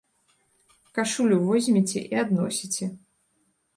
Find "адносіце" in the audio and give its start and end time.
2.23-2.85